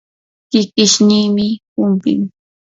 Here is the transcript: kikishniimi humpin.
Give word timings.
kikishniimi 0.49 1.47
humpin. 1.75 2.21